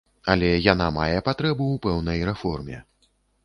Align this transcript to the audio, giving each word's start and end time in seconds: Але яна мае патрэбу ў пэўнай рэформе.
Але 0.33 0.47
яна 0.67 0.87
мае 0.95 1.19
патрэбу 1.29 1.69
ў 1.75 1.85
пэўнай 1.87 2.19
рэформе. 2.33 2.85